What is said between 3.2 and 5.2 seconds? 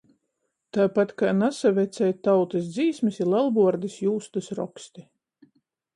i Lelvuordis jūstys roksti,